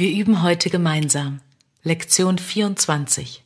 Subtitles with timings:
[0.00, 1.42] Wir üben heute gemeinsam.
[1.82, 3.44] Lektion 24.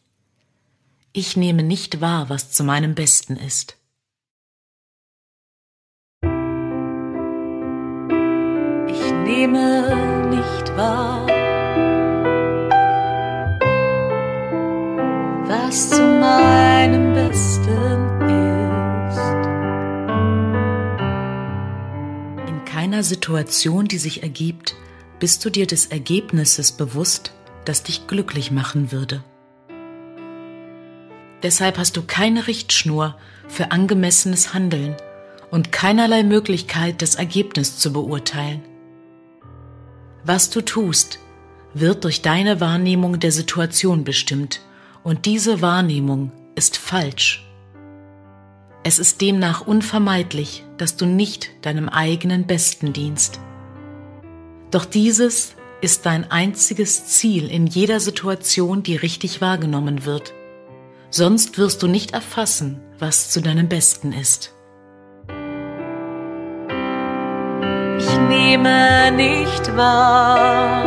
[1.12, 3.77] Ich nehme nicht wahr, was zu meinem Besten ist.
[8.87, 11.26] Ich nehme nicht wahr,
[15.48, 17.73] was zu meinem Besten
[19.09, 19.48] ist.
[22.48, 24.77] In keiner Situation, die sich ergibt,
[25.25, 27.32] bist du dir des Ergebnisses bewusst,
[27.65, 29.24] das dich glücklich machen würde.
[31.42, 33.16] Deshalb hast du keine Richtschnur
[33.48, 34.95] für angemessenes Handeln
[35.51, 38.60] und keinerlei Möglichkeit, das Ergebnis zu beurteilen.
[40.24, 41.20] Was du tust,
[41.73, 44.60] wird durch deine Wahrnehmung der Situation bestimmt
[45.04, 47.51] und diese Wahrnehmung ist falsch.
[48.82, 53.41] Es ist demnach unvermeidlich, dass du nicht deinem eigenen Besten dienst.
[54.74, 60.35] Doch dieses ist dein einziges Ziel in jeder Situation, die richtig wahrgenommen wird.
[61.10, 64.53] Sonst wirst du nicht erfassen, was zu deinem Besten ist.
[68.01, 70.85] Ich nehme nicht wahr,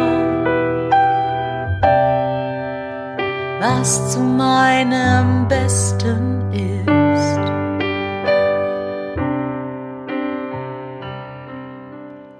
[3.61, 7.36] was zu meinem Besten ist.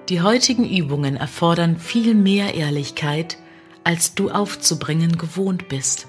[0.09, 3.37] Die heutigen Übungen erfordern viel mehr Ehrlichkeit,
[3.83, 6.07] als du aufzubringen gewohnt bist.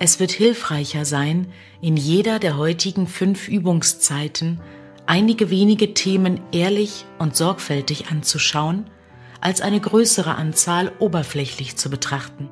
[0.00, 1.46] Es wird hilfreicher sein,
[1.80, 4.60] in jeder der heutigen fünf Übungszeiten
[5.06, 8.90] einige wenige Themen ehrlich und sorgfältig anzuschauen,
[9.40, 12.50] als eine größere Anzahl oberflächlich zu betrachten.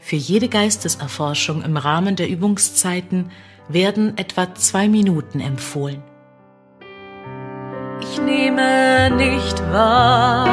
[0.00, 3.30] Für jede Geisteserforschung im Rahmen der Übungszeiten
[3.68, 6.02] werden etwa zwei Minuten empfohlen
[8.14, 10.46] ich nehme nicht wahr,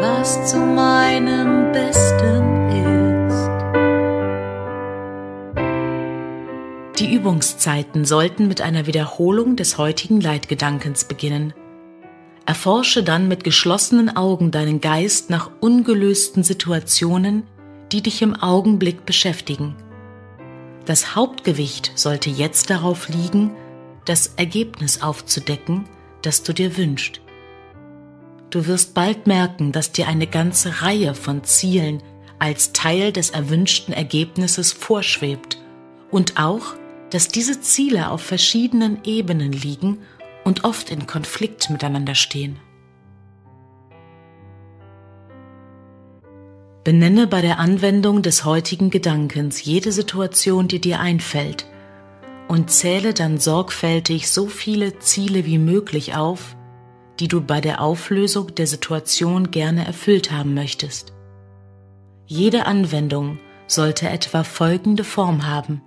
[0.00, 2.68] was zu meinem Besten
[3.24, 3.48] ist.
[6.98, 11.54] Die Übungszeiten sollten mit einer Wiederholung des heutigen Leitgedankens beginnen.
[12.44, 17.44] Erforsche dann mit geschlossenen Augen deinen Geist nach ungelösten Situationen,
[17.90, 19.76] die dich im Augenblick beschäftigen.
[20.86, 23.50] Das Hauptgewicht sollte jetzt darauf liegen,
[24.04, 25.84] das Ergebnis aufzudecken,
[26.22, 27.20] das du dir wünschst.
[28.50, 32.04] Du wirst bald merken, dass dir eine ganze Reihe von Zielen
[32.38, 35.58] als Teil des erwünschten Ergebnisses vorschwebt
[36.12, 36.74] und auch,
[37.10, 39.98] dass diese Ziele auf verschiedenen Ebenen liegen
[40.44, 42.60] und oft in Konflikt miteinander stehen.
[46.86, 51.66] Benenne bei der Anwendung des heutigen Gedankens jede Situation, die dir einfällt,
[52.46, 56.56] und zähle dann sorgfältig so viele Ziele wie möglich auf,
[57.18, 61.12] die du bei der Auflösung der Situation gerne erfüllt haben möchtest.
[62.26, 65.82] Jede Anwendung sollte etwa folgende Form haben.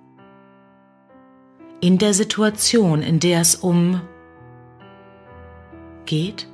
[1.80, 4.02] In der Situation, in der es um
[6.06, 6.50] geht,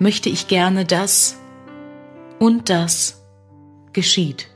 [0.00, 1.38] möchte ich gerne das
[2.40, 3.19] und das
[3.92, 4.48] geschieht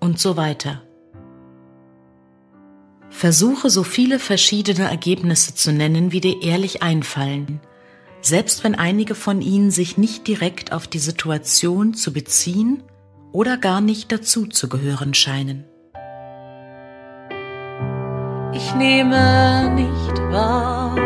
[0.00, 0.82] und so weiter.
[3.10, 7.60] Versuche so viele verschiedene Ergebnisse zu nennen, wie dir ehrlich einfallen,
[8.20, 12.82] selbst wenn einige von ihnen sich nicht direkt auf die Situation zu beziehen
[13.32, 15.64] oder gar nicht dazu zu gehören scheinen.
[18.52, 20.96] Ich nehme nicht wahr,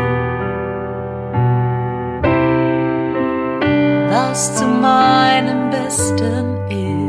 [4.09, 7.02] was zu meinem Besten ist.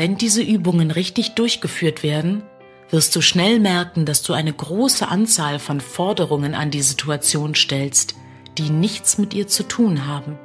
[0.00, 2.42] Wenn diese Übungen richtig durchgeführt werden,
[2.88, 8.14] wirst du schnell merken, dass du eine große Anzahl von Forderungen an die Situation stellst,
[8.56, 10.38] die nichts mit ihr zu tun haben.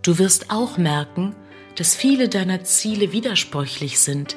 [0.00, 1.36] Du wirst auch merken,
[1.76, 4.34] dass viele deiner Ziele widersprüchlich sind,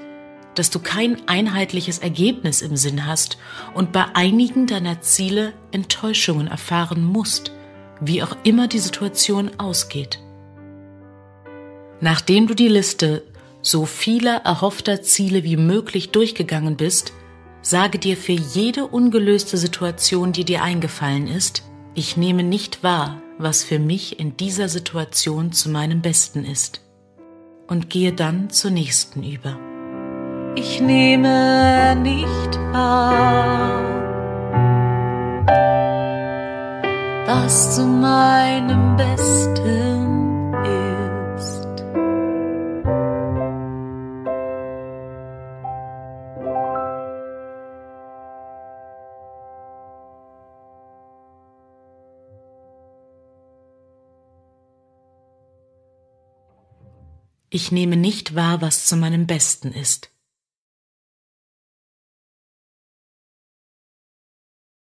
[0.56, 3.38] dass du kein einheitliches Ergebnis im Sinn hast
[3.76, 7.54] und bei einigen deiner Ziele Enttäuschungen erfahren musst,
[8.02, 10.20] wie auch immer die Situation ausgeht.
[12.02, 13.24] Nachdem du die Liste
[13.66, 17.14] so vieler erhoffter Ziele wie möglich durchgegangen bist,
[17.64, 21.64] sage dir für jede ungelöste Situation, die dir eingefallen ist,
[21.96, 26.82] ich nehme nicht wahr, was für mich in dieser Situation zu meinem Besten ist.
[27.68, 29.58] Und gehe dann zur nächsten über.
[30.56, 33.82] Ich nehme nicht wahr,
[37.26, 40.15] was zu meinem Besten
[57.56, 60.12] Ich nehme nicht wahr, was zu meinem Besten ist.